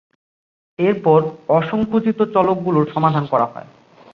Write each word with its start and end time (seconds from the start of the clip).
এরপর 0.79 1.19
অসংকুচিত 1.49 2.19
চলকগুলোর 2.33 2.85
সমাধান 2.93 3.23
করা 3.25 3.47
হয়। 3.53 3.67